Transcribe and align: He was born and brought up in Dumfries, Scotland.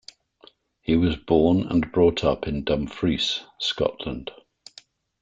He 0.79 0.95
was 0.97 1.15
born 1.15 1.67
and 1.67 1.91
brought 1.91 2.23
up 2.23 2.47
in 2.47 2.63
Dumfries, 2.63 3.41
Scotland. 3.59 4.31